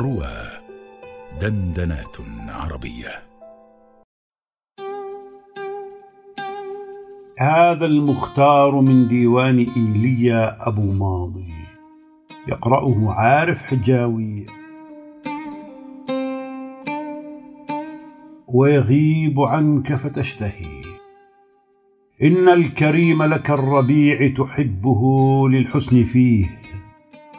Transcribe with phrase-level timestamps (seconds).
[0.00, 0.36] روى
[1.40, 2.16] دندنات
[2.48, 3.08] عربية.
[7.40, 11.52] هذا المختار من ديوان إيليا أبو ماضي.
[12.48, 14.46] يقرأه عارف حجاوي.
[18.48, 20.82] ويغيب عنك فتشتهي.
[22.22, 25.02] إن الكريم لك الربيع تحبه
[25.48, 26.60] للحسن فيه.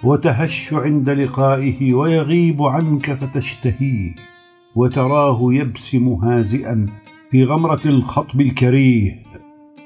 [0.03, 4.15] وتهش عند لقائه ويغيب عنك فتشتهيه
[4.75, 6.85] وتراه يبسم هازئا
[7.31, 9.23] في غمرة الخطب الكريه.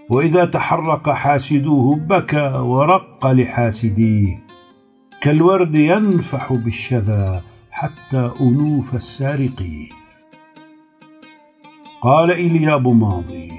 [0.10, 4.44] وإذا تحرق حاسدوه بكى ورق لحاسديه.
[5.22, 7.42] كالورد ينفح بالشذا
[7.72, 9.90] حتى أنوف السارقين
[12.02, 13.52] قال إلياب ماضي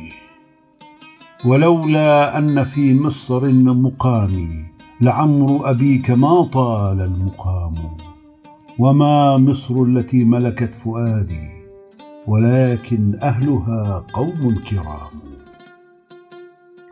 [1.44, 7.74] ولولا أن في مصر مقامي لعمر أبيك ما طال المقام
[8.78, 11.48] وما مصر التي ملكت فؤادي
[12.26, 15.16] ولكن أهلها قوم كرام.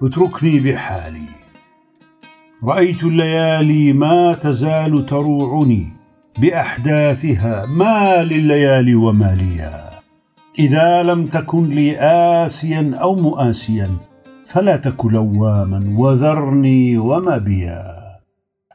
[0.02, 1.28] اتركني بحالي
[2.64, 5.86] رأيت الليالي ما تزال تروعني
[6.38, 9.90] بأحداثها ما لليالي وما ليا.
[10.58, 13.90] إذا لم تكن لي آسيا أو مؤاسيا
[14.46, 18.04] فلا تك لواما وذرني وما بيا.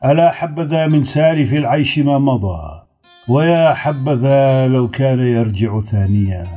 [0.06, 2.82] ألا حبذا من سالف العيش ما مضى؟
[3.28, 6.48] ويا حبذا لو كان يرجع ثانيا.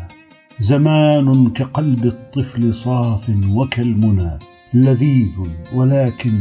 [0.58, 4.38] زمان كقلب الطفل صاف وكالمنى
[4.74, 5.38] لذيذ
[5.74, 6.40] ولكن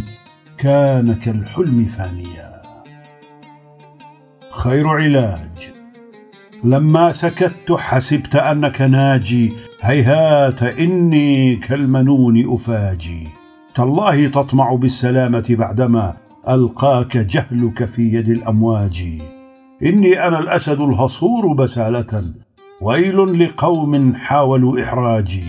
[0.57, 2.51] كان كالحلم فانيا
[4.51, 5.80] خير علاج.
[6.63, 9.53] لما سكت حسبت أنك ناجي.
[9.81, 13.27] هيهات إني كالمنون أفاجي.
[13.75, 16.13] تالله تطمع بالسلامة بعدما
[16.49, 19.03] ألقاك جهلك في يد الأمواج.
[19.83, 22.23] إني أنا الأسد الهصور بسالة.
[22.81, 25.43] ويل لقوم حاولوا احراجي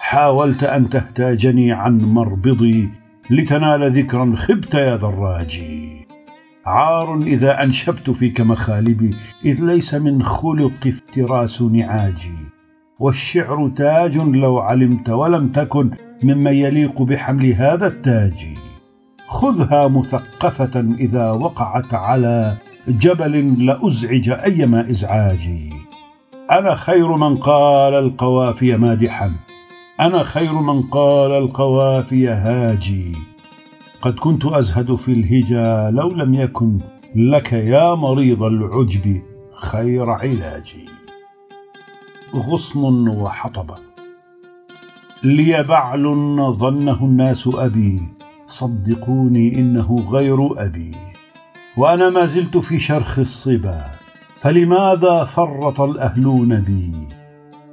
[0.00, 2.88] حاولت أن تهتاجني عن مربضي
[3.30, 5.91] لتنال ذكرا خبت يا دراجي
[6.66, 9.14] عار إذا أنشبت فيك مخالبي
[9.44, 12.38] إذ ليس من خلق افتراس نعاجي.
[12.98, 15.90] والشعر تاج لو علمت ولم تكن
[16.22, 18.46] ممن يليق بحمل هذا التاج.
[19.28, 22.56] خذها مثقفة إذا وقعت على
[22.88, 25.72] جبل لأزعج ايما إزعاجي.
[26.50, 29.32] أنا خير من قال القوافي مادحا.
[30.00, 33.31] أنا خير من قال القوافي هاجي.
[34.02, 36.78] قد كنت أزهد في الهجا لو لم يكن
[37.14, 39.22] لك يا مريض العجب
[39.54, 40.88] خير علاجي.
[42.34, 43.70] غصن وحطب.
[45.24, 46.02] لي بعل
[46.58, 48.02] ظنه الناس أبي
[48.46, 50.94] صدقوني إنه غير أبي.
[51.76, 53.84] وأنا ما زلت في شرخ الصبا
[54.38, 56.92] فلماذا فرط الاهلون بي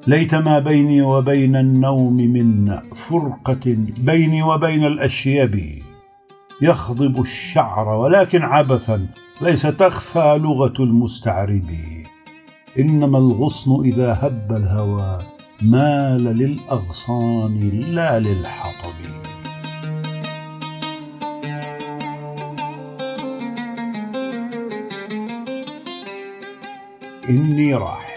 [0.07, 5.88] ليت ما بيني وبين النوم من فرقة بيني وبين الأشيب.
[6.61, 9.07] يخضب الشعر ولكن عبثا
[9.41, 11.69] ليس تخفى لغة المستعرب.
[12.79, 15.17] إنما الغصن إذا هب الهوى
[15.61, 18.99] مال للأغصان لا للحطب.
[27.29, 28.09] إني راحل.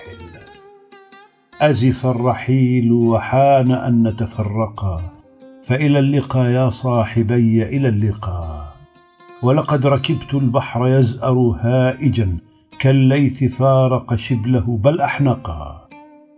[1.60, 5.21] أزف الرحيل وحان أن نتفرقا.
[5.72, 8.72] فإلى اللقا يا صاحبي إلى اللقا
[9.42, 12.38] ولقد ركبت البحر يزأر هائجا
[12.80, 15.88] كالليث فارق شبله بل أحنقا.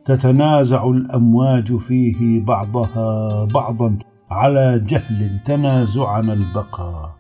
[0.05, 3.99] تتنازع الأمواج فيه بعضها بعضا
[4.31, 7.15] على جهل تنازعنا البقا.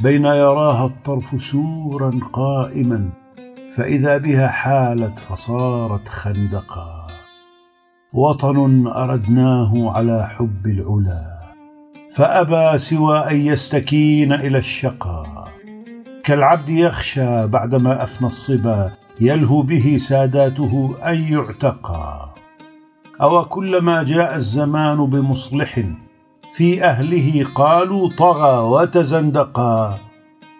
[0.00, 3.08] بين يراها الطرف سورا قائما
[3.76, 7.06] فإذا بها حالت فصارت خندقا.
[8.12, 11.35] وطن أردناه على حب العلا.
[12.16, 15.44] فأبى سوى أن يستكين إلى الشقا
[16.24, 22.28] كالعبد يخشى بعدما أفنى الصبا يلهو به ساداته أن يعتقى.
[23.22, 25.80] أو كلما جاء الزمان بمصلح
[26.52, 29.98] في أهله قالوا طغى وتزندقا.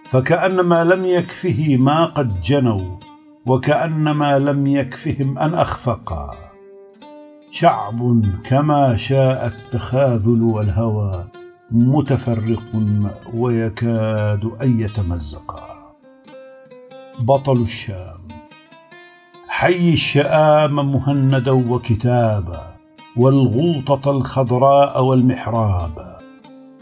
[0.09, 2.97] فكأنما لم يكفه ما قد جنوا
[3.47, 6.35] وكأنما لم يكفهم أن أخفقا.
[7.51, 11.25] شعب كما شاء التخاذل والهوى
[11.71, 12.63] متفرق
[13.35, 15.69] ويكاد أن يتمزقا
[17.19, 18.29] بطل الشام.
[19.49, 22.63] حي الشآم مهندا وكتابا
[23.17, 26.17] والغوطة الخضراء والمحراب.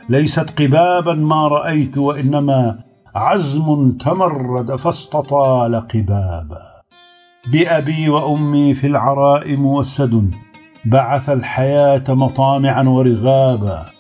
[0.09, 2.79] ليست قبابا ما رأيت وإنما
[3.15, 6.63] عزم تمرد فاستطال قبابا.
[7.53, 10.35] بأبي وأمي في العراء موسد
[10.85, 13.94] بعث الحياة مطامعا ورغابا.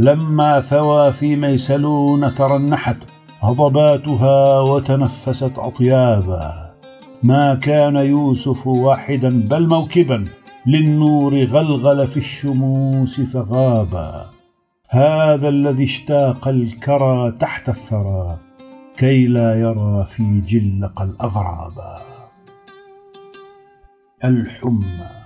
[0.00, 2.96] لما ثوى في ميسلون ترنحت
[3.40, 6.74] هضباتها وتنفست أطيابا.
[7.22, 10.24] ما كان يوسف واحدا بل موكبا
[10.66, 14.30] للنور غلغل في الشموس فغابا.
[14.88, 18.38] هذا الذي اشتاق الكرى تحت الثرى
[18.96, 21.98] كي لا يرى في جلق الأغرابا
[24.24, 25.19] الحمى.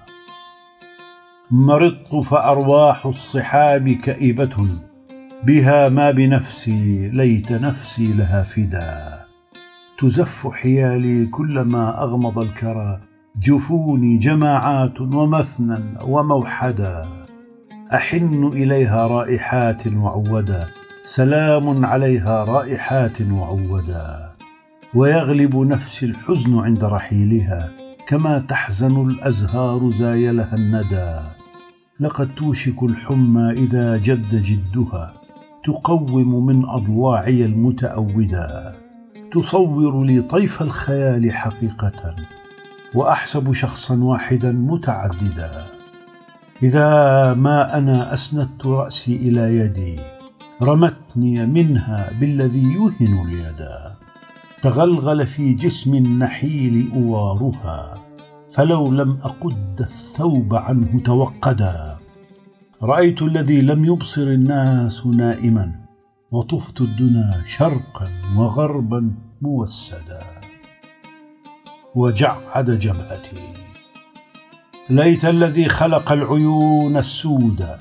[1.50, 4.68] مرضت فأرواح الصحاب كئبة
[5.44, 9.20] بها ما بنفسي ليت نفسي لها فدا.
[9.98, 13.00] تزف حيالي كلما أغمض الكرى
[13.42, 17.08] جفوني جماعات ومثنى وموحدا.
[17.94, 20.66] أحن إليها رائحات وعودا
[21.04, 24.30] سلام عليها رائحات وعودا.
[24.94, 27.70] ويغلب نفسي الحزن عند رحيلها
[28.06, 31.33] كما تحزن الأزهار زايلها الندى.
[32.00, 35.14] لقد توشك الحمى إذا جد جدها
[35.64, 38.74] تقوم من اضلاعي المتاوده
[39.32, 42.14] تصور لي طيف الخيال حقيقة
[42.94, 45.64] وأحسب شخصا واحدا متعددا.
[46.62, 50.00] إذا ما أنا أسندت رأسي إلى يدي
[50.62, 53.94] رمتني منها بالذي يوهن اليدا
[54.62, 58.03] تغلغل في جسم النحيل أوارها
[58.54, 61.96] فلو لم أقد الثوب عنه توقدا.
[62.82, 65.72] رأيت الذي لم يبصر الناس نائما
[66.30, 70.20] وطفت الدنا شرقا وغربا موسدا.
[71.94, 73.42] وجعد جبهتي.
[74.90, 77.78] ليت الذي خلق العيون السودا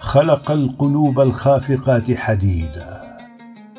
[0.00, 3.18] خلق القلوب الخافقات حديدا.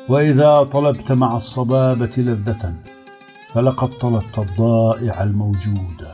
[0.08, 2.74] وإذا طلبت مع الصبابة لذة
[3.54, 6.11] فلقد طلبت الضائع الموجوده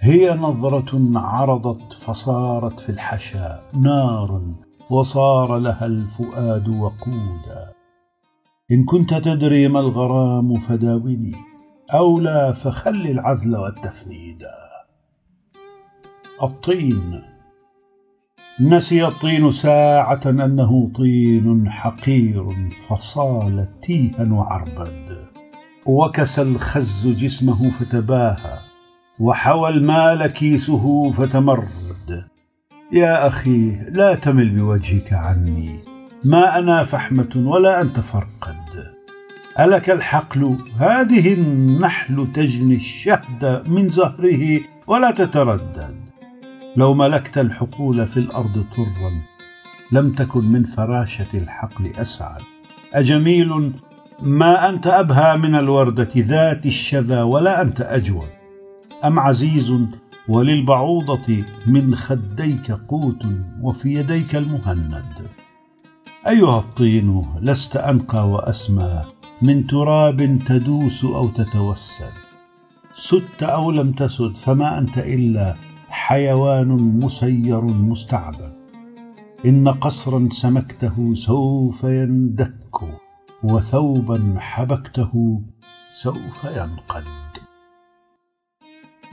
[0.00, 4.42] هي نظرة عرضت فصارت في الحشا نار
[4.90, 7.72] وصار لها الفؤاد وقودا.
[8.70, 11.34] إن كنت تدري ما الغرام فداوني
[11.94, 14.54] أو لا فخل العزل والتفنيدا
[16.42, 17.22] الطين
[18.60, 25.26] نسي الطين ساعة أنه طين حقير فصال تيها وعربد.
[25.86, 28.63] وكسى الخز جسمه فتباهى
[29.18, 32.24] وحوى المال كيسه فتمرد.
[32.92, 35.78] يا أخي لا تمل بوجهك عني.
[36.24, 38.94] ما أنا فحمة ولا أنت فرقد.
[39.60, 45.96] ألك الحقل؟ هذه النحل تجني الشهد من زهره ولا تتردد.
[46.76, 49.12] لو ملكت الحقول في الأرض طرا
[49.92, 52.42] لم تكن من فراشه الحقل أسعد.
[52.94, 53.72] أجميل
[54.22, 58.43] ما أنت أبهى من الوردة ذات الشذا ولا أنت أجود.
[59.04, 59.74] أم عزيز
[60.28, 63.26] وللبعوضة من خديك قوت
[63.62, 65.04] وفي يديك المهند.
[66.26, 69.02] أيها الطين لست أنقى وأسمى
[69.42, 72.12] من تراب تدوس أو تتوسد
[72.94, 75.54] سدت أو لم تسد فما أنت إلا
[75.88, 76.68] حيوان
[77.02, 78.52] مسير مستعبد.
[79.46, 82.76] إن قصرا سمكته سوف يندك
[83.42, 85.42] وثوبا حبكته
[85.92, 87.04] سوف ينقد.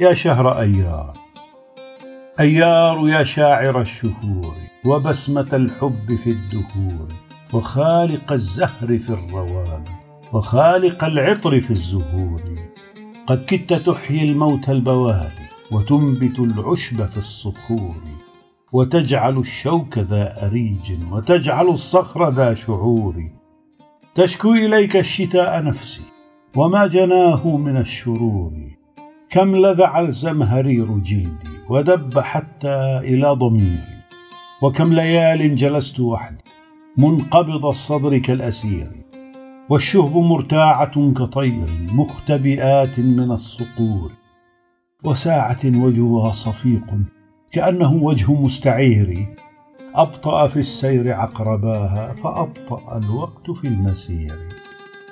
[0.01, 1.13] يا شهر أيار.
[2.39, 4.55] أيار يا شاعر الشهور
[4.85, 7.07] وبسمة الحب في الدهور
[7.53, 9.83] وخالق الزهر في الروان
[10.33, 12.41] وخالق العطر في الزهور.
[13.27, 17.95] قد كدت تحيي الموت البوادي وتنبت العشب في الصخور.
[18.71, 23.29] وتجعل الشوك ذا أريج وتجعل الصخر ذا شعور.
[24.15, 26.03] تشكو إليك الشتاء نفسي
[26.55, 28.80] وما جناه من الشرور.
[29.31, 34.01] كم لذع الزمهرير جلدي ودب حتى إلى ضميري
[34.61, 36.43] وكم ليال جلست وحدي
[36.97, 38.91] منقبض الصدر كالأسير
[39.69, 44.11] والشهب مرتاعة كطير مختبئات من الصقور
[45.03, 46.85] وساعة وجهها صفيق
[47.51, 49.25] كأنه وجه مستعير
[49.95, 54.35] أبطأ في السير عقرباها فأبطأ الوقت في المسير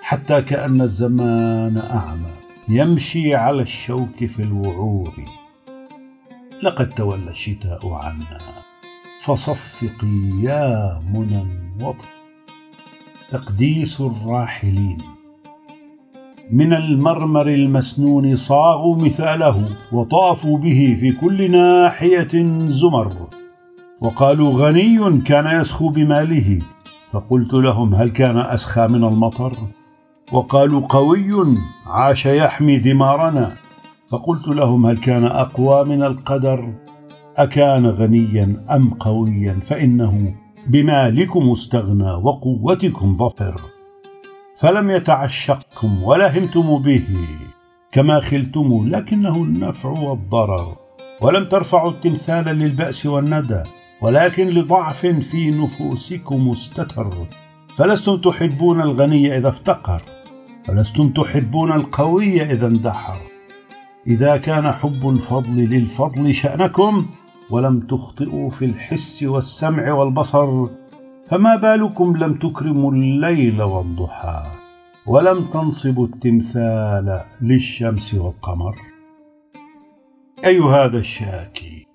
[0.01, 2.38] حتى كأن الزمان أعمى.
[2.71, 5.13] يمشي على الشوك في الوعور.
[6.63, 8.38] لقد تولى الشتاء عنا
[9.21, 11.45] فصفقي يا منى
[11.81, 12.05] وطن
[13.31, 14.97] تقديس الراحلين
[16.51, 23.27] من المرمر المسنون صاغوا مثاله وطافوا به في كل ناحية زمر.
[24.01, 26.59] وقالوا غني كان يسخو بماله
[27.11, 29.53] فقلت لهم هل كان أسخى من المطر؟
[30.31, 33.55] وقالوا قوي عاش يحمي ذمارنا
[34.07, 36.74] فقلت لهم هل كان أقوى من القدر؟
[37.38, 40.36] أكان غنيا أم قويا؟ فإنه
[40.67, 43.62] بمالكم استغنى وقوتكم ظفر.
[44.57, 47.17] فلم يتعشقكم ولا همتم به
[47.91, 50.75] كما خلتم لكنه النفع والضرر.
[51.21, 53.63] ولم ترفعوا التمثال للبأس والندى
[54.01, 57.13] ولكن لضعف في نفوسكم استتر.
[57.75, 60.01] فلستم تحبون الغني إذا افتقر؟
[60.69, 63.17] ولستم تحبون القوي إذا اندحر؟
[64.07, 67.05] إذا كان حب الفضل للفضل شأنكم
[67.49, 70.65] ولم تخطئوا في الحس والسمع والبصر
[71.27, 74.43] فما بالكم لم تكرموا الليل والضحى
[75.07, 78.75] ولم تنصبوا التمثال للشمس والقمر.
[80.45, 81.85] أي هذا الشاكي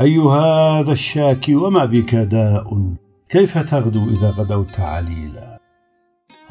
[0.00, 2.94] أي هذا الشاكي وما بك داء؟
[3.28, 5.51] كيف تغدو إذا غدوت عليلا؟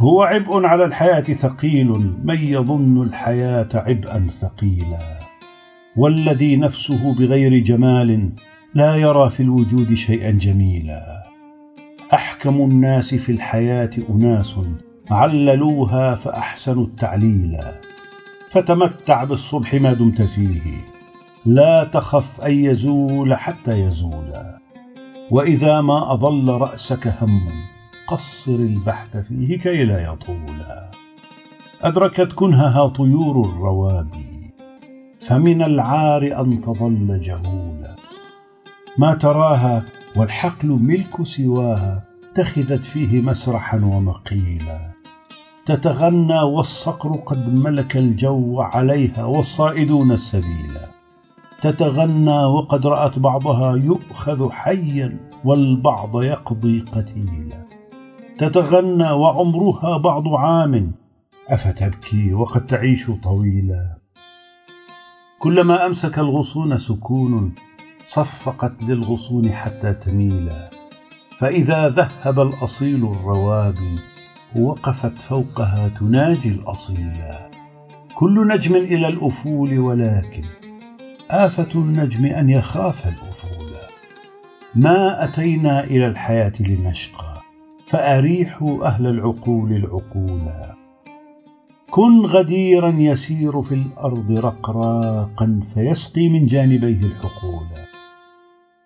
[0.01, 1.87] هو عبء على الحياة ثقيل
[2.23, 5.19] من يظن الحياة عبئا ثقيلا.
[5.95, 8.29] والذي نفسه بغير جمال
[8.73, 11.23] لا يرى في الوجود شيئا جميلا.
[12.13, 14.55] أحكم الناس في الحياة أناس
[15.11, 17.57] عللوها فأحسنوا التعليل.
[18.49, 20.61] فتمتع بالصبح ما دمت فيه.
[21.45, 24.33] لا تخف أن يزول حتى يزول.
[25.31, 27.70] وإذا ما اضل رأسك هم
[28.11, 30.61] قصر البحث فيه كي لا يطول.
[31.81, 34.53] أدركت كنهها طيور الروابي
[35.19, 37.95] فمن العار أن تظل جهولا
[38.97, 39.83] ما تراها
[40.15, 44.91] والحقل ملك سواها اتخذت فيه مسرحا ومقيلا
[45.65, 50.85] تتغنى والصقر قد ملك الجو عليها والصائدون السبيلا
[51.61, 57.70] تتغنى وقد رأت بعضها يؤخذ حيا والبعض يقضي قتيلا.
[58.41, 60.91] تتغنى وعمرها بعض عام.
[61.49, 63.97] أفتبكي وقد تعيش طويلا.
[65.39, 67.55] كلما أمسك الغصون سكون
[68.05, 70.69] صفقت للغصون حتى تميلا.
[71.37, 73.99] فإذا ذهب الأصيل الروابي
[74.55, 77.49] وقفت فوقها تناجي الأصيلا.
[78.15, 80.43] كل نجم إلى الأفول ولكن
[81.31, 83.71] آفة النجم أن يخاف الأفول.
[84.75, 87.40] ما أتينا إلى الحياة لنشقى.
[87.91, 90.75] فأريحوا أهل العقول العقولا.
[91.89, 97.65] كن غديرا يسير في الأرض رقراقا فيسقي من جانبيه الحقول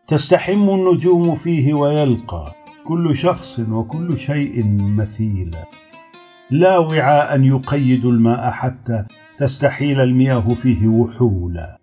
[0.08, 2.54] تستحم النجوم فيه ويلقى
[2.86, 5.64] كل شخص وكل شيء مثيلا.
[6.52, 9.06] لا وعاء يقيد الماء حتى
[9.38, 11.78] تستحيل المياه فيه وحولا.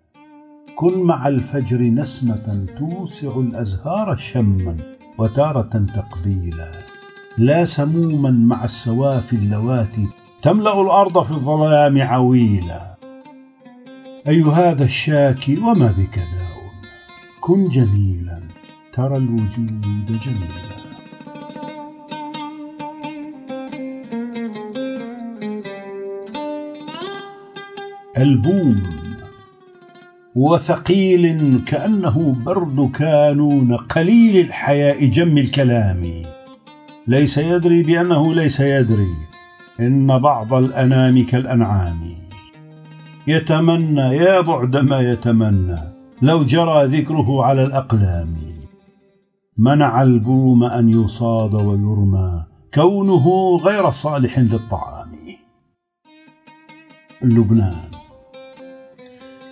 [0.75, 4.77] كن مع الفجر نسمة توسع الأزهار شما
[5.17, 6.92] وتارة تقبيلا.
[7.37, 10.07] لا سموما مع السوافي اللواتي
[10.41, 12.95] تملأ الأرض في الظلام عويلا.
[14.27, 16.53] أي هذا الشاكي وما بك داء؟
[17.41, 18.39] كن جميلا
[18.93, 20.73] ترى الوجود جميلا.
[28.17, 28.83] البوم.
[30.35, 36.23] وثقيل كأنه برد كانون قليل الحياء جم الكلام.
[37.07, 39.13] ليس يدري بأنه ليس يدري
[39.79, 41.99] إن بعض الأنام كالأنعام.
[43.27, 45.79] يتمنى يا بعد ما يتمنى
[46.21, 48.35] لو جرى ذكره على الأقلام.
[49.57, 55.11] منع البوم أن يصاد ويرمى كونه غير صالح للطعام.
[57.23, 57.91] لبنان.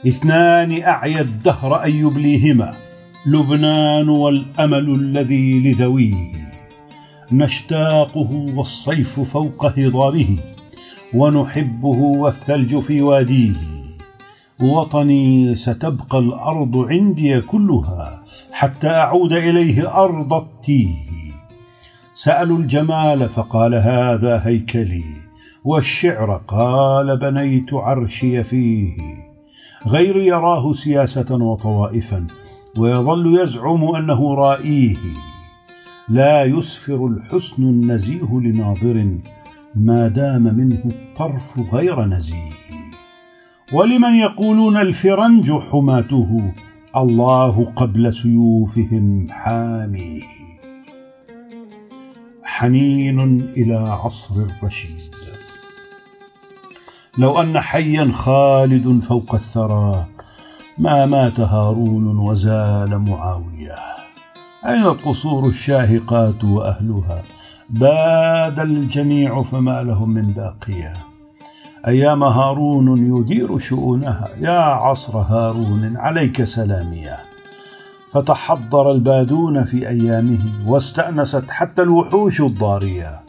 [0.07, 2.73] اثنان أعيا الدهر أن يبليهما
[3.25, 6.40] لبنان والأمل الذي لذويه.
[7.33, 10.37] نشتاقه والصيف فوق هضابه
[11.13, 13.55] ونحبه والثلج في واديه.
[14.61, 21.11] وطني ستبقى الأرض عندي كلها حتى أعود إليه أرض التيه.
[22.13, 25.03] سألوا الجمال فقال هذا هيكلي
[25.63, 28.97] والشعر قال بنيت عرشي فيه.
[29.87, 32.27] غير يراه سياسة وطوائفا
[32.77, 35.30] ويظل يزعم أنه رائيه.
[36.11, 39.17] لا يسفر الحسن النزيه لناظر
[39.75, 42.51] ما دام منه الطرف غير نزيه.
[43.73, 46.51] ولمن يقولون الفرنج حماته
[46.95, 50.21] الله قبل سيوفهم حاميه.
[52.43, 55.15] حنين إلى عصر الرشيد.
[57.17, 60.05] لو أن حيا خالد فوق الثرى
[60.77, 64.10] ما مات هارون وزال معاوية.
[64.65, 67.23] أين القصور الشاهقات وأهلها؟
[67.69, 70.93] باد الجميع فما لهم من باقية.
[71.87, 74.29] أيام هارون يدير شؤونها.
[74.39, 77.17] يا عصر هارون عليك سلامية.
[78.11, 83.21] فتحضر البادون في أيامه واستأنست حتى الوحوش الضارية.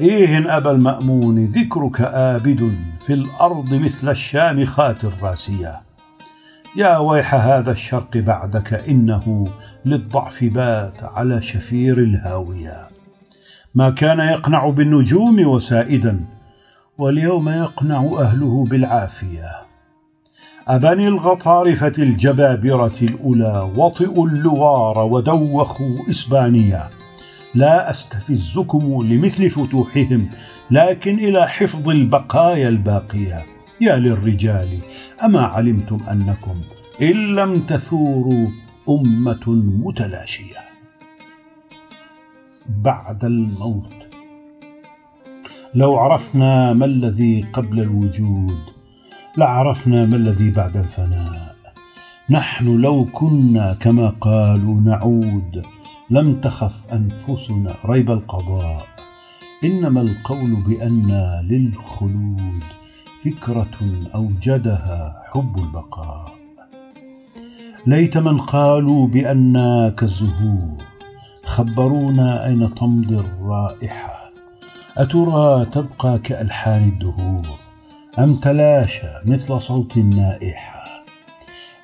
[0.00, 5.83] إيه أبا المأمون ذكرك آبد في الأرض مثل الشامخات الراسية.
[6.76, 9.46] يا ويح هذا الشرق بعدك إنه
[9.84, 12.88] للضعف بات على شفير الهاوية.
[13.74, 16.20] ما كان يقنع بالنجوم وسائدا
[16.98, 19.50] واليوم يقنع أهله بالعافية.
[20.68, 26.88] أبني الغطارفة الجبابرة الأولى وطئوا اللوار ودوخوا إسبانيا.
[27.54, 30.28] لا أستفزكم لمثل فتوحهم
[30.70, 33.53] لكن إلى حفظ البقايا الباقية.
[33.84, 34.78] يا للرجال
[35.24, 36.60] أما علمتم أنكم
[37.02, 38.48] إن لم تثوروا
[38.88, 39.42] أمة
[39.86, 40.56] متلاشية؟
[42.68, 43.94] بعد الموت.
[45.74, 48.58] لو عرفنا ما الذي قبل الوجود
[49.36, 51.56] لعرفنا ما الذي بعد الفناء.
[52.30, 55.62] نحن لو كنا كما قالوا نعود
[56.10, 58.86] لم تخف أنفسنا ريب القضاء.
[59.64, 62.64] إنما القول بان للخلود.
[63.24, 66.32] فكرة أوجدها حب البقاء.
[67.86, 70.76] ليت من قالوا بانا كالزهور
[71.44, 74.30] خبرونا أين تمضي الرائحة.
[74.96, 77.58] أترى تبقى كألحان الدهور.
[78.18, 81.04] أم تلاشى مثل صوت النائحة.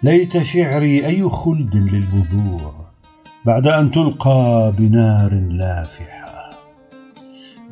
[0.02, 2.75] ليت شعري أي خلد للبذور.
[3.47, 6.50] بعد أن تلقى بنار لافحة.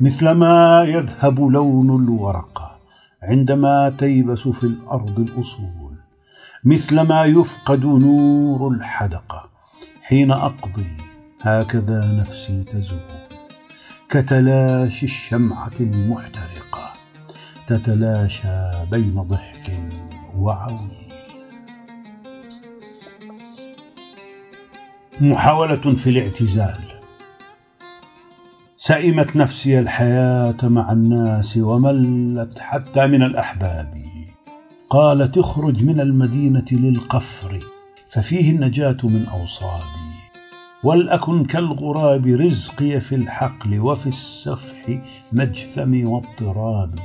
[0.01, 2.68] مثلما يذهب لون الورقة.
[3.23, 5.95] عندما تيبس في الأرض الأصول
[6.63, 9.49] مثلما يفقد نور الحدقة
[10.01, 10.97] حين أقضي
[11.41, 12.99] هكذا نفسي تزول.
[14.09, 16.93] كتلاشي الشمعة المحترقة
[17.67, 19.79] تتلاشى بين ضحك
[20.35, 21.09] وعويل.
[25.21, 26.88] محاولة في الاعتزال.
[28.81, 34.03] سئمت نفسي الحياة مع الناس وملت حتى من الأحباب.
[34.89, 37.59] قالت اخرج من المدينة للقفر
[38.09, 40.09] ففيه النجاة من أوصابي.
[40.83, 44.99] ولأكن كالغراب رزقي في الحقل وفي السفح
[45.31, 47.01] مجثمي واضطرابي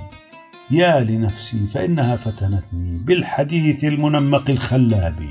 [0.70, 5.24] يا لنفسي فإنها فتنتني بالحديث المنمق الخلاب.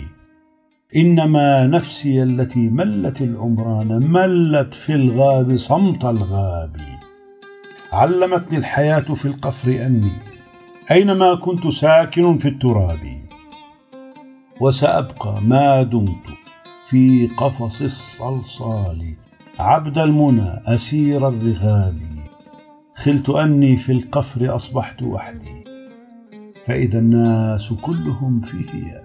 [0.95, 6.77] إنما نفسي التي ملت العمران ملت في الغاب صمت الغاب.
[7.93, 10.11] علمتني الحياة في القفر أني
[10.91, 12.99] أينما كنت ساكن في التراب.
[14.61, 16.27] وسأبقى ما دمت
[16.87, 19.13] في قفص الصلصال.
[19.59, 21.99] عبد المنى أسير الرغاب.
[22.95, 25.63] خلت أني في القفر أصبحت وحدي.
[26.65, 29.02] فإذا الناس كلهم في ثيابي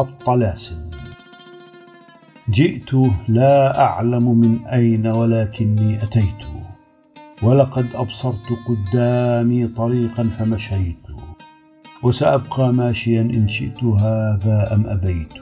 [0.00, 0.90] الطلاسم
[2.50, 2.94] جئت
[3.28, 6.44] لا أعلم من أين ولكني أتيت
[7.42, 11.06] ولقد أبصرت قدامي طريقا فمشيت
[12.02, 15.32] وسأبقى ماشيا إن شئت هذا أم أبيت.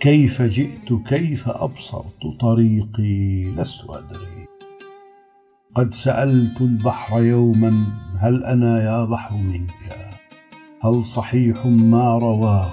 [0.00, 4.46] كيف جئت كيف أبصرت طريقي لست أدري.
[5.74, 7.84] قد سألت البحر يوما
[8.18, 10.14] هل أنا يا بحر منك؟
[10.84, 12.72] هل صحيح ما رواه؟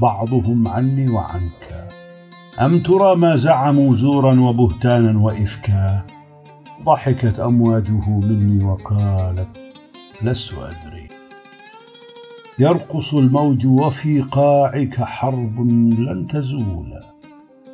[0.00, 1.88] بعضهم عني وعنك.
[2.60, 6.02] أم ترى ما زعموا زورا وبهتانا وإفكا؟
[6.84, 9.48] ضحكت أمواجه مني وقالت
[10.22, 11.08] لست أدري.
[12.58, 15.60] يرقص الموج وفي قاعك حرب
[15.98, 16.92] لن تزول.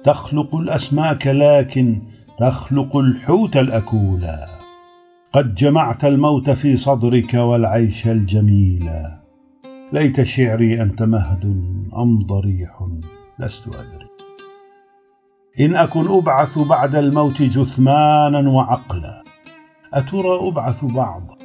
[0.04, 2.02] تخلق الأسماك لكن
[2.38, 4.48] تخلق الحوت الأكولا
[5.32, 9.23] قد جمعت الموت في صدرك والعيش الجميلا
[9.92, 11.44] ليت شعري أنت مهد
[11.96, 12.86] أم ضريح
[13.38, 14.08] لست أدري.
[15.60, 19.24] إن أكن أبعث بعد الموت جثمانا وعقلا
[19.94, 21.36] أترى أبعث بعضا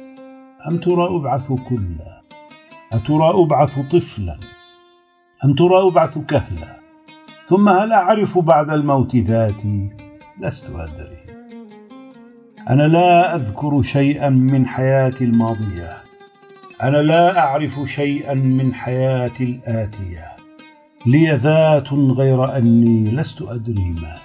[0.68, 2.22] أم ترى أبعث كلا؟
[2.92, 4.38] أترى أبعث طفلا
[5.44, 6.76] أم ترى أبعث كهلا؟
[7.46, 9.90] ثم هل أعرف بعد الموت ذاتي؟
[10.40, 11.20] لست أدري.
[12.70, 16.09] أنا لا أذكر شيئا من حياتي الماضية.
[16.82, 20.26] أنا لا أعرف شيئا من حياتي الآتية.
[21.06, 24.16] لي ذات غير أني لست أدري ما.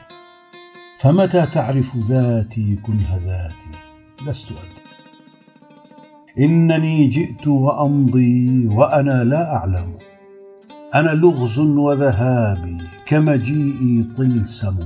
[1.00, 3.80] فمتى تعرف ذاتي كنه ذاتي؟
[4.30, 4.86] لست أدري.
[6.40, 9.94] إنني جئت وأمضي وأنا لا أعلم.
[10.96, 14.78] أنا لغز وذهابي كمجيئي طلسم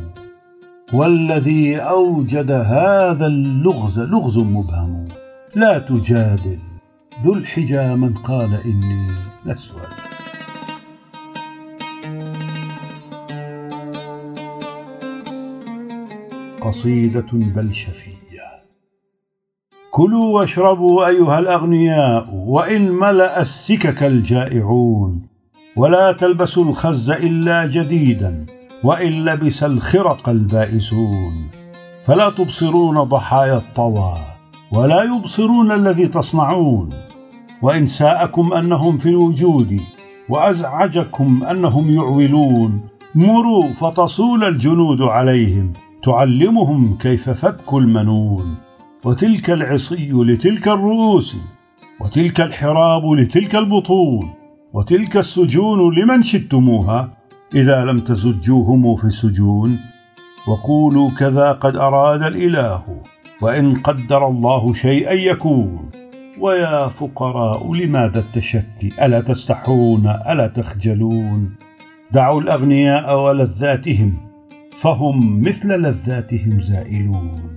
[0.93, 5.07] والذي أوجد هذا اللغز لغز مبهم.
[5.55, 6.68] لا تجادل
[7.23, 9.11] ذو الحجى من قال إني
[9.45, 9.79] لأسود.
[16.61, 18.19] قصيدة بلشفية
[19.91, 25.27] كلوا واشربوا أيها الأغنياء وإن ملأ السكك الجائعون.
[25.75, 28.45] ولا تلبسوا الخز إلا جديدا
[28.83, 31.49] وإن لبس الخرق البائسون.
[32.05, 34.17] فلا تبصرون ضحايا الطوى
[34.71, 37.08] ولا يبصرون الذي تصنعون.
[37.61, 39.81] وإن ساءكم أنهم في الوجود
[40.29, 42.81] وأزعجكم أنهم يعولون.
[43.15, 48.55] مروا فتصول الجنود عليهم تعلمهم كيف فك المنون.
[49.05, 51.37] وتلك العصي لتلك الرؤوس
[52.01, 54.29] وتلك الحراب لتلك البطون.
[54.73, 57.09] وتلك السجون لمن شدتموها
[57.55, 59.79] إذا لم تزجوهم في السجون.
[60.47, 62.83] وقولوا كذا قد أراد الإله
[63.41, 65.89] وإن قدر الله شيئا يكون.
[66.39, 71.55] ويا فقراء لماذا التشكي؟ ألا تستحون؟ ألا تخجلون؟
[72.11, 74.17] دعوا الأغنياء ولذاتهم
[74.77, 77.55] فهم مثل لذاتهم زائلون.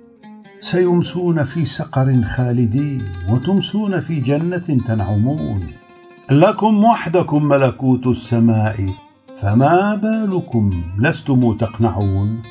[0.61, 5.67] سيمسون في سقر خالدين وتمسون في جنة تنعمون.
[6.31, 8.87] لكم وحدكم ملكوت السماء
[9.37, 12.43] فما بالكم لستم تقنعون؟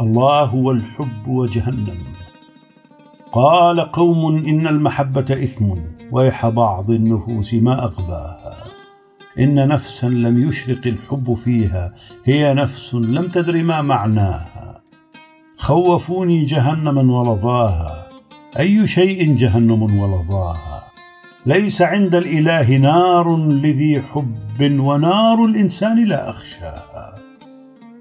[0.00, 2.29] الله هو الحب وجهنم.
[3.32, 5.64] قال قوم إن المحبة إثم
[6.12, 8.56] ويح بعض النفوس ما أغباها.
[9.38, 14.80] إن نفسا لم يشرق الحب فيها هي نفس لم تدر ما معناها.
[15.56, 18.06] خوفوني جهنما ولظاها
[18.58, 20.84] أي شيء جهنم ولظاها
[21.46, 27.19] ليس عند الإله نار لذي حب ونار الإنسان لا أخشاها.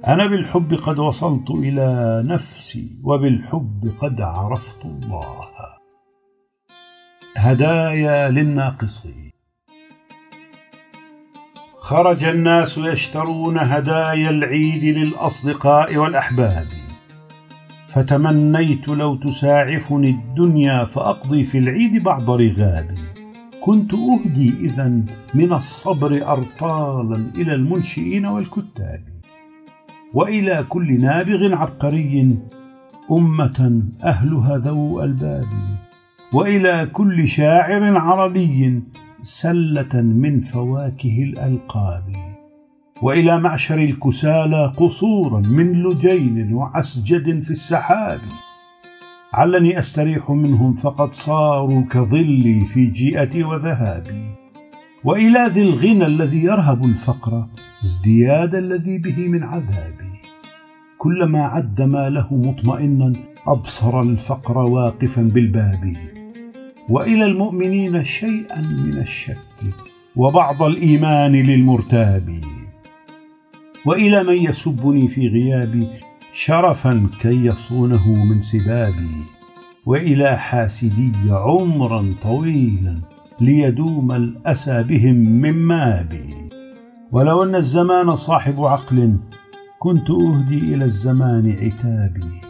[0.08, 5.48] أنا بالحب قد وصلت إلى نفسي وبالحب قد عرفت الله.
[7.38, 9.32] هدايا للناقصين.
[11.78, 16.68] خرج الناس يشترون هدايا العيد للأصدقاء والأحباب.
[17.88, 23.02] فتمنيت لو تساعفني الدنيا فأقضي في العيد بعض رغابي.
[23.62, 24.88] كنت أهدي إذا
[25.34, 29.09] من الصبر أرطالا إلى المنشئين والكتاب.
[30.14, 32.38] وإلى كل نابغ عبقري
[33.12, 35.48] أمة أهلها ذو ألباب.
[36.34, 38.82] وإلى كل شاعر عربي
[39.22, 42.04] سلة من فواكه الألقاب.
[43.02, 48.20] وإلى معشر الكسالى قصورا من لجين وعسجد في السحاب.
[49.34, 54.24] علني أستريح منهم فقد صاروا كظلي في جيئتي وذهابي.
[55.04, 57.46] وإلى ذي الغنى الذي يرهب الفقر
[57.84, 60.22] ازدياد الذي به من عذابي.
[60.98, 63.14] كلما عد ما له مطمئنا
[63.48, 65.94] أبصر الفقر واقفا بالباب.
[66.90, 69.38] وإلى المؤمنين شيئا من الشك
[70.16, 72.42] وبعض الإيمان للمرتاب.
[73.86, 75.88] وإلى من يسبني في غيابي
[76.34, 79.18] شرفا كي يصونه من سبابي.
[79.86, 82.96] وإلى حاسدي عمرا طويلا
[83.42, 86.49] ليدوم الأسى بهم من مابي.
[87.12, 89.18] ولو أن الزمان صاحب عقل
[89.80, 92.42] كنت أهدي إلى الزمان عتابي.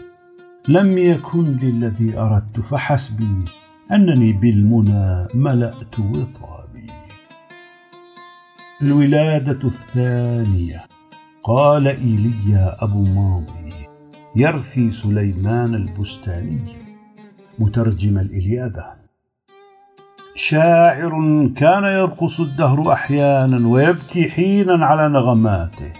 [0.68, 3.46] لم يكن للذي أردت فحسبي
[3.92, 6.88] أنني بالمنى ملأت وطابي.
[8.82, 10.86] الولادة الثانية
[11.44, 13.74] قال إيليا أبو ماضي
[14.36, 16.76] يرثي سليمان البستاني
[17.60, 18.99] مترجم الإلياذة.
[20.42, 21.12] شاعر
[21.56, 25.94] كان يرقص الدهر أحيانا ويبكي حينا على نغماته.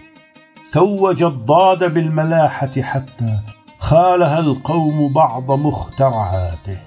[0.72, 3.40] توج الضاد بالملاحة حتى
[3.80, 6.80] خالها القوم بعض مخترعاته.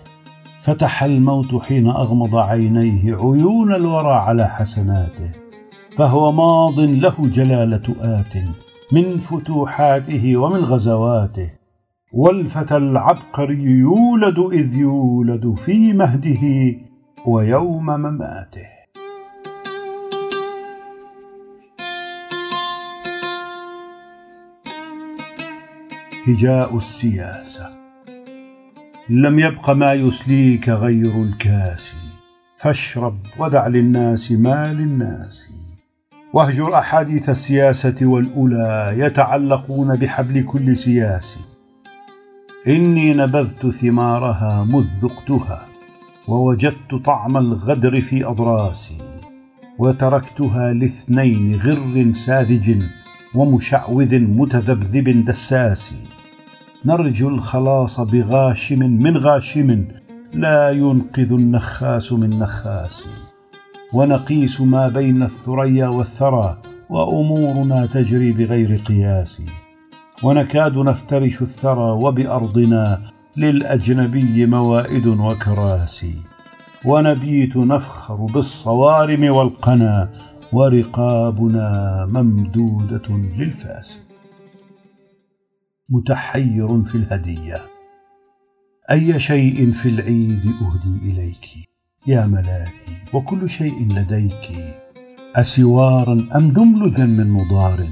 [0.63, 5.31] فتح الموت حين أغمض عينيه عيون الورى على حسناته.
[5.97, 8.37] فهو ماض له جلالة آت
[8.93, 11.51] من فتوحاته ومن غزواته.
[12.13, 16.43] والفتى العبقري يولد إذ يولد في مهده
[17.27, 18.69] ويوم مماته.
[26.29, 27.71] هجاء السياسة.
[29.09, 31.95] لم يبق ما يسليك غير الكاس.
[32.57, 35.53] فاشرب ودع للناس ما للناس.
[36.33, 41.39] واهجر أحاديث السياسة والأولى يتعلقون بحبل كل سياس.
[42.69, 45.72] إني نبذت ثمارها مذ ذقتها.
[46.29, 48.99] ووجدت طعم الغدر في أضراسي
[49.79, 52.83] وتركتها لاثنين غر ساذج
[53.35, 55.95] ومشعوذ متذبذب دساس
[56.85, 59.85] نرجو الخلاص بغاشم من غاشم
[60.35, 63.07] لا ينقذ النخاس من نخاس
[63.93, 66.59] ونقيس ما بين الثريا والثرى
[66.91, 69.43] وأمورنا تجري بغير قياس
[70.23, 73.03] ونكاد نفترش الثرى وبأرضنا
[73.37, 76.15] للأجنبي موائد وكراسي
[76.85, 80.11] ونبيت نفخر بالصوارم والقنا
[80.53, 84.01] ورقابنا ممدودة للفاس
[85.89, 87.61] متحير في الهدية
[88.91, 91.47] أي شيء في العيد أهدي إليك؟
[92.07, 94.77] يا ملاكي وكل شيء لديك
[95.37, 97.89] أسوارا أم دملجا من نضار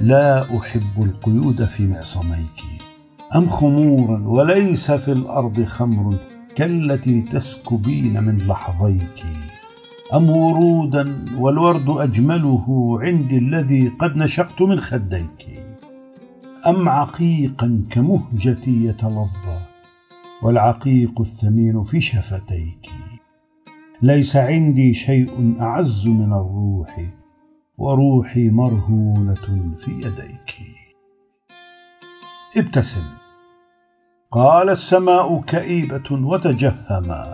[0.00, 2.79] لا أحب القيود في معصميك
[3.36, 6.16] أم خمورا وليس في الأرض خمر
[6.56, 9.24] كالتي تسكبين من لحظيك؟
[10.14, 15.46] أم ورودا والورد أجمله عندي الذي قد نشقت من خديك؟
[16.66, 19.58] أم عقيقا كمهجتي يتلظى
[20.42, 22.86] والعقيق الثمين في شفتيك؟
[24.02, 27.00] ليس عندي شيء أعز من الروح
[27.78, 30.54] وروحي مرهونة في يديك.
[32.56, 33.19] ابتسم.
[34.32, 37.24] قال السماء كئيبة وتجهما.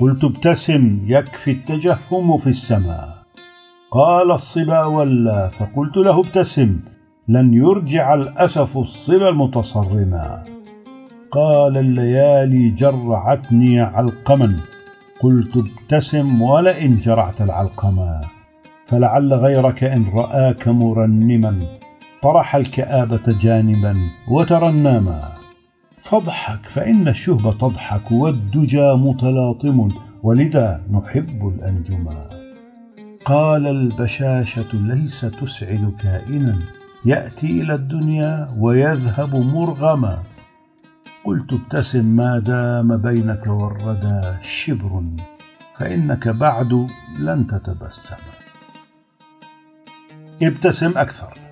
[0.00, 3.08] قلت ابتسم يكفي التجهم في السماء.
[3.90, 6.80] قال الصبا ولا فقلت له ابتسم
[7.28, 10.44] لن يرجع الأسف الصبا المتصرما.
[11.30, 14.56] قال الليالي جرعتني علقما.
[15.20, 18.20] قلت ابتسم ولئن جرعت العلقما.
[18.86, 21.60] فلعل غيرك إن رآك مرنما.
[22.22, 23.94] طرح الكآبة جانبا
[24.30, 25.37] وترنما.
[26.00, 29.88] فاضحك فإن الشهب تضحك والدجى متلاطم
[30.22, 32.28] ولذا نحب الانجما
[33.24, 36.58] قال البشاشة ليس تسعد كائنا
[37.04, 40.22] يأتي إلى الدنيا ويذهب مرغما.
[41.24, 45.02] قلت ابتسم ما دام بينك والردى شبر
[45.74, 46.86] فإنك بعد
[47.18, 48.16] لن تتبسم.
[50.42, 51.47] ابتسم أكثر.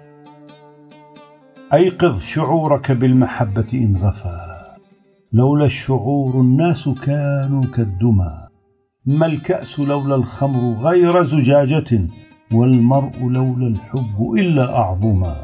[1.73, 4.57] أيقظ شعورك بالمحبة إن غفى
[5.33, 8.49] لولا الشعور الناس كانوا كالدمى
[9.07, 12.09] ما الكأس لولا الخمر غير زجاجة
[12.53, 15.37] والمرء لولا الحب إلا أعظما.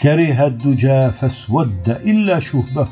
[0.00, 2.88] كره الدجى فاسود إلا شهبه.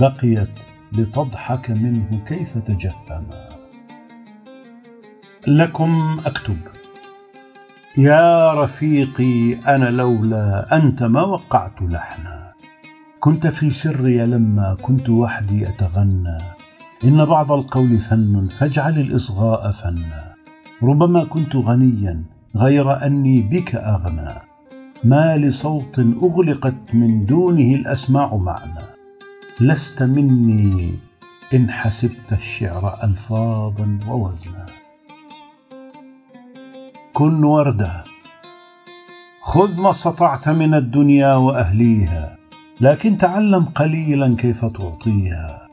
[0.00, 0.50] بقيت
[0.92, 3.48] لتضحك منه كيف تجهما.
[5.46, 6.58] لكم أكتب.
[7.96, 12.52] يا رفيقي أنا لولا أنت ما وقعت لحنا.
[13.20, 16.38] كنت في سري لما كنت وحدي أتغنى.
[17.04, 20.34] إن بعض القول فن فاجعل الإصغاء فنا.
[20.82, 22.24] ربما كنت غنيا
[22.56, 24.34] غير أني بك أغنى.
[25.04, 28.84] ما لصوت أغلقت من دونه الأسماع معنى
[29.60, 30.98] لست مني
[31.54, 34.61] إن حسبت الشعر الفاظا ووزنا.
[37.12, 38.04] كن ورده
[39.42, 42.36] خذ ما استطعت من الدنيا وأهليها
[42.80, 45.68] لكن تعلم قليلا كيف تعطيها.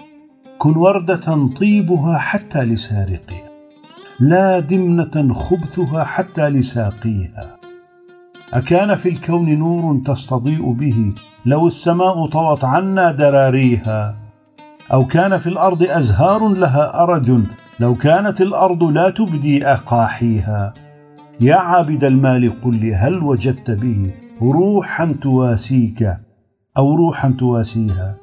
[0.58, 3.50] كن وردة طيبها حتى لسارقها
[4.20, 7.58] لا دمنة خبثها حتى لساقيها.
[8.54, 11.14] أكان في الكون نور تستضيء به
[11.46, 14.16] لو السماء طوت عنا دراريها.
[14.94, 17.32] أو كان في الأرض أزهار لها أرج
[17.80, 20.74] لو كانت الأرض لا تبدي أقاحيها.
[21.42, 26.18] يا عابد المال قل لي هل وجدت به روحا تواسيك
[26.78, 28.18] أو روحا تواسيها؟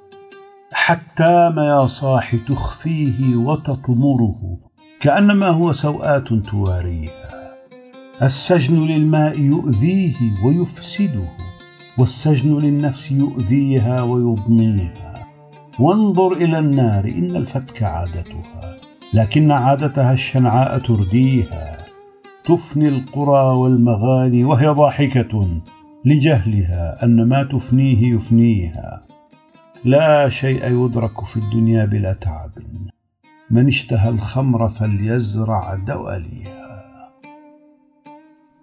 [0.72, 4.58] حتى ما يا صاح تخفيه وتطمره
[5.00, 7.52] كأنما هو سوءات تواريها.
[8.22, 11.28] السجن للماء يؤذيه ويفسده
[11.98, 15.26] والسجن للنفس يؤذيها ويضنيها
[15.78, 18.76] وانظر إلى النار إن الفتك عادتها
[19.14, 21.85] لكن عادتها الشنعاء ترديها.
[22.46, 25.48] تفني القرى والمغاني وهي ضاحكة
[26.04, 29.06] لجهلها أن ما تفنيه يفنيها.
[29.84, 32.50] لا شيء يدرك في الدنيا بلا تعب.
[33.50, 37.10] من اشتهى الخمر فليزرع دواليها.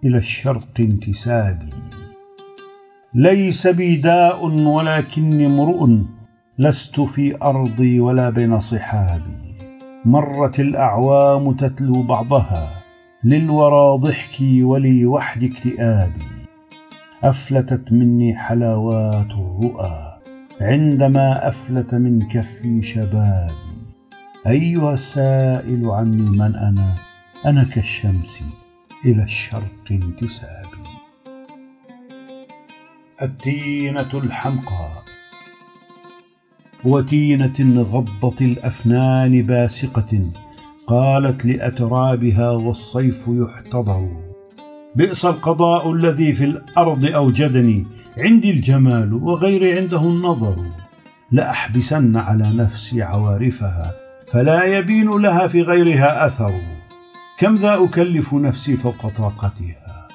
[0.04, 1.70] إلى الشرق انتسابي
[3.14, 5.88] ليس بي داء ولكني امرؤ
[6.58, 9.56] لست في أرضي ولا بين صحابي.
[10.04, 12.83] مرت الأعوام تتلو بعضها.
[13.24, 16.24] للورى ضحكي ولي وحدي اكتئابي
[17.22, 20.20] أفلتت مني حلاوات الرؤى
[20.60, 23.54] عندما أفلت من كفي شبابي.
[24.46, 26.94] أيها السائل عني من أنا؟
[27.46, 28.42] أنا كالشمس
[29.04, 30.84] إلى الشرق انتسابي.
[33.22, 35.02] التينة الحمقاء
[36.84, 40.30] وتينة غضت الأفنان باسقة
[40.86, 44.08] قالت لأترابها والصيف يحتضر.
[44.96, 47.86] بئس القضاء الذي في الأرض أوجدني
[48.18, 50.56] عندي الجمال وغيري عنده النظر.
[51.32, 53.94] لأحبسن على نفسي عوارفها
[54.28, 56.52] فلا يبين لها في غيرها أثر.
[57.38, 60.08] كم ذا أكلف نفسي فوق طاقتها؟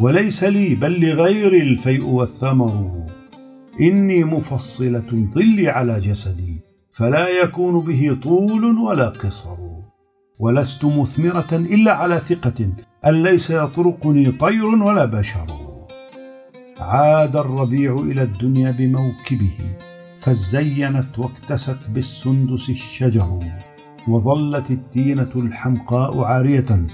[0.00, 3.06] وليس لي بل لغيري الفيء والثمر.
[3.80, 6.60] إني مفصلة ظلي على جسدي
[6.92, 9.75] فلا يكون به طول ولا قصر.
[10.38, 12.68] ولست مثمرة إلا على ثقة
[13.06, 15.46] أن ليس يطرقني طير ولا بشر.
[16.80, 19.58] عاد الربيع إلى الدنيا بموكبه
[20.18, 23.38] فزينت واكتست بالسندس الشجر
[24.08, 26.86] وظلت التينة الحمقاء عارية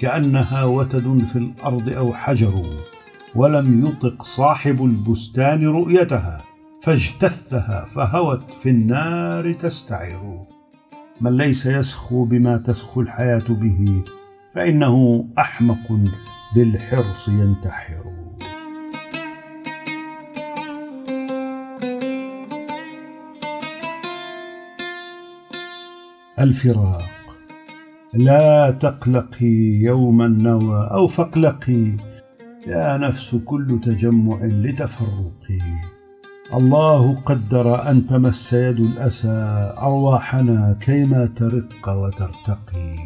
[0.00, 2.62] كأنها وتد في الأرض أو حجر.
[3.34, 6.44] ولم يطق صاحب البستان رؤيتها
[6.82, 10.53] فاجتثها فهوت في النار تستعر.
[11.20, 14.02] من ليس يسخو بما تسخو الحياة به
[14.54, 16.00] فإنه أحمق
[16.54, 18.04] بالحرص ينتحر.
[26.38, 27.02] الفراق.
[28.14, 31.96] لا تقلقي يوم النوى أو فاقلقي
[32.66, 35.93] يا نفس كل تجمع لتفرقي.
[36.52, 42.96] الله قدر أن تمس يد الأسى أرواحنا كيما ترق وترتقي.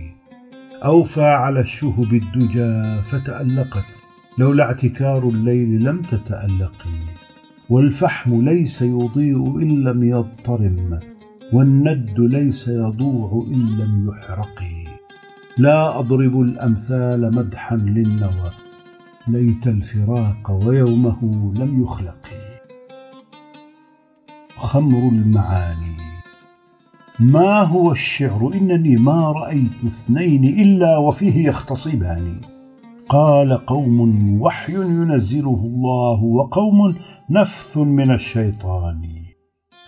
[0.85, 3.85] أوفى على الشهب الدجى فتألقت
[4.39, 7.19] لولا اعتكار الليل لم تتألقي.
[7.71, 11.01] والفحم ليس يضيء إن لم يضطرم
[11.53, 14.63] والند ليس يضوع إن لم يحرق
[15.59, 18.51] لا أضرب الأمثال مدحا للنوى
[19.29, 22.38] ليت الفراق ويومه لم يخلق
[24.59, 25.97] خمر المعاني.
[27.21, 32.41] ما هو الشعر؟ إنني ما رأيت اثنين إلا وفيه يختصبان.
[33.09, 34.01] قال قوم
[34.43, 36.95] وحي ينزله الله وقوم
[37.31, 39.03] نفث من الشيطان.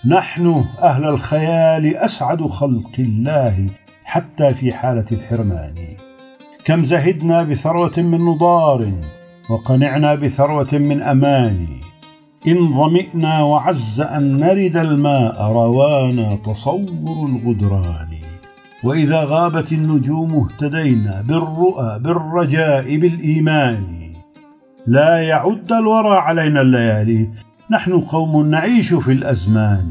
[0.06, 3.66] نحن أهل الخيال أسعد خلق الله
[4.04, 5.74] حتى في حالة الحرمان.
[6.64, 8.92] كم زهدنا بثروة من نضار
[9.50, 11.66] وقنعنا بثروة من أمان.
[12.48, 18.08] إن ظمئنا وعز أن نرد الماء روانا تصور الغدران.
[18.84, 23.84] وإذا غابت النجوم اهتدينا بالرؤى بالرجاء بالإيمان.
[24.86, 27.28] لا يعد الورى علينا الليالي
[27.70, 29.90] نحن قوم نعيش في الأزمان.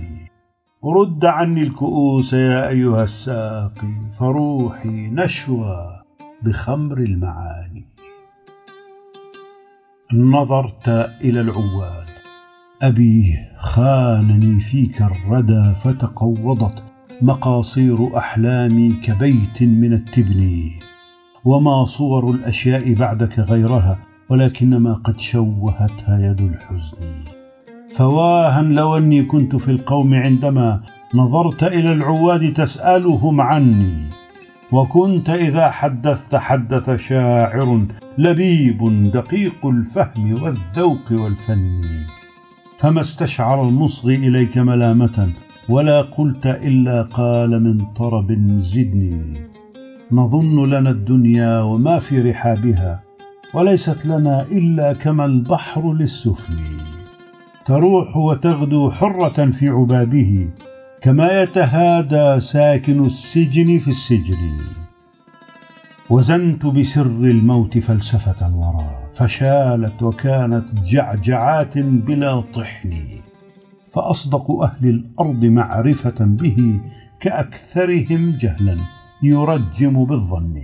[0.86, 6.02] رد عني الكؤوس يا أيها الساقي فروحي نشوى
[6.42, 7.86] بخمر المعاني.
[10.14, 10.88] نظرت
[11.24, 12.19] إلى العواد.
[12.82, 16.84] أبيه خانني فيك الردى فتقوضت
[17.22, 20.70] مقاصير أحلامي كبيت من التبن
[21.46, 26.98] وما صور الأشياء بعدك غيرها ولكنما قد شوهتها يد الحزن.
[27.94, 30.82] فواها لو أني كنت في القوم عندما
[31.16, 34.06] نظرت إلى العواد تسألهم عني.
[34.72, 37.86] وكنت إذا حدثت حدث شاعر
[38.18, 41.82] لبيب دقيق الفهم والذوق والفن.
[42.80, 45.34] فما استشعر المصغي إليك ملامة
[45.70, 49.34] ولا قلت إلا قال من طرب زدني.
[50.12, 53.04] نظن لنا الدنيا وما في رحابها
[53.54, 56.56] وليست لنا إلا كما البحر للسفن.
[57.66, 60.50] تروح وتغدو حرة في عبابه
[61.02, 64.58] كما يتهادى ساكن السجن في السجن.
[66.10, 72.94] وزنت بسر الموت فلسفة الورى فشالت وكانت جعجعات بلا طحن
[73.92, 76.80] فأصدق أهل الأرض معرفة به
[77.20, 78.78] كأكثرهم جهلا
[79.24, 80.62] يرجم بالظن.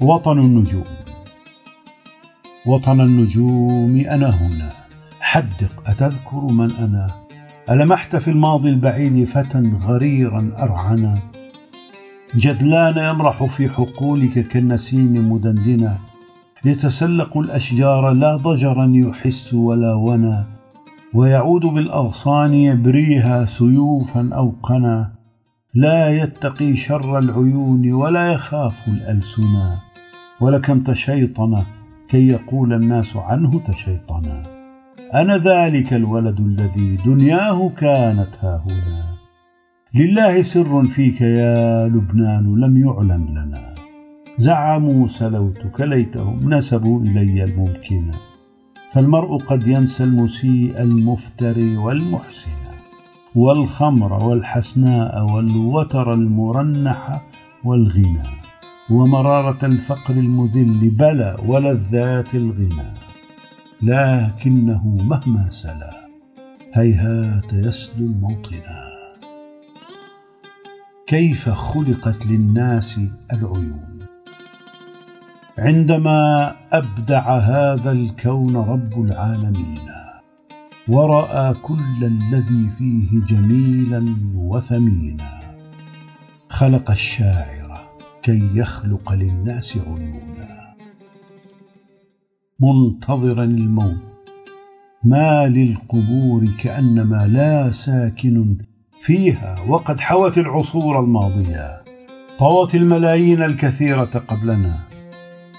[0.00, 0.84] وطن النجوم
[2.66, 4.72] وطن النجوم أنا هنا
[5.20, 7.10] حدق أتذكر من أنا؟
[7.70, 11.33] ألمحت في الماضي البعيد فتى غريرا أرعنا؟
[12.36, 15.98] جذلان يمرح في حقولك كالنسيم مدندنا.
[16.64, 20.46] يتسلق الأشجار لا ضجرا يحس ولا ونا
[21.14, 25.12] ويعود بالأغصان يبريها سيوفا أو قنا.
[25.74, 29.78] لا يتقي شر العيون ولا يخاف الألسنا.
[30.40, 31.62] ولكم تشيطن
[32.08, 34.42] كي يقول الناس عنه تشيطنا
[35.14, 39.13] أنا ذلك الولد الذي دنياه كانت هاهنا
[39.96, 43.74] لله سر فيك يا لبنان لم يعلن لنا.
[44.36, 48.10] زعموا سلوتك ليتهم نسبوا إلي الممكن.
[48.92, 52.50] فالمرء قد ينسى المسيء المفتري والمحسن.
[53.34, 57.22] والخمر والحسناء والوتر المرنح
[57.64, 58.28] والغنى.
[58.90, 62.90] ومرارة الفقر المذل بلى ولذات الغنى.
[63.82, 65.94] لكنه مهما سلا
[66.74, 68.93] هيهات يسلو الموطنا
[71.06, 73.00] كيف خلقت للناس
[73.32, 73.98] العيون؟
[75.58, 79.88] عندما أبدع هذا الكون رب العالمين
[80.88, 85.40] ورأى كل الذي فيه جميلا وثمينا
[86.48, 87.88] خلق الشاعر
[88.22, 90.74] كي يخلق للناس عيونا.
[92.60, 94.14] منتظرا الموت
[95.04, 98.56] ما للقبور كأنما لا ساكن
[99.04, 101.82] فيها وقد حوت العصور الماضية
[102.38, 104.78] طوت الملايين الكثيرة قبلنا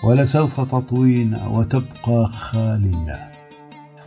[0.04, 3.32] ولسوف تطوينا وتبقى خالية.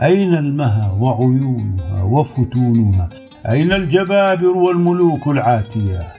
[0.03, 3.09] أين المها وعيونها وفتونها؟
[3.49, 6.14] أين الجبابر والملوك العاتية؟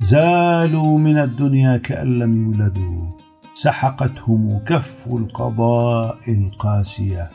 [0.00, 3.06] زالوا من الدنيا كأن لم يولدوا
[3.54, 7.30] سحقتهم كف القضاء القاسية.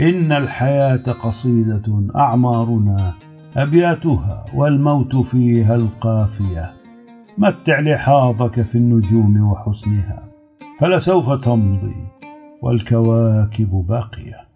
[0.00, 3.14] إن الحياة قصيدة أعمارنا
[3.58, 6.72] أبياتها والموت فيها القافية.
[7.38, 10.28] متع لحاظك في النجوم وحسنها
[10.80, 11.96] فلسوف تمضي
[12.62, 14.47] والكواكب باقية.